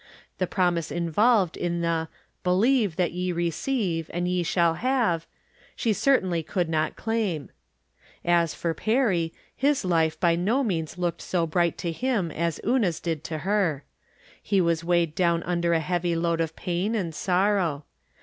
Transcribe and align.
The 0.39 0.47
promise 0.47 0.89
involved 0.91 1.55
in 1.55 1.81
the" 1.81 2.07
Believe 2.43 2.95
that 2.95 3.11
ye 3.11 3.31
re 3.31 3.51
ceive, 3.51 4.09
and 4.11 4.27
ye 4.27 4.41
shall 4.41 4.73
have," 4.81 5.27
she 5.75 5.93
certainly 5.93 6.41
could 6.41 6.69
not 6.69 6.95
claim. 6.95 7.51
As 8.25 8.55
for 8.55 8.73
Perry, 8.73 9.31
his 9.55 9.85
life 9.85 10.19
by 10.19 10.35
no 10.35 10.63
means 10.63 10.97
looked 10.97 11.21
so 11.21 11.45
bright 11.45 11.77
to 11.77 11.91
him 11.91 12.31
as 12.31 12.59
Una's 12.65 12.99
did 12.99 13.23
to 13.25 13.37
her. 13.45 13.83
He 14.41 14.59
was 14.59 14.83
weighed 14.83 15.13
down 15.13 15.43
under 15.43 15.71
a 15.71 15.79
heavy 15.79 16.15
load 16.15 16.41
of 16.41 16.55
pain 16.55 16.95
and 16.95 17.13
sorrow. 17.13 17.85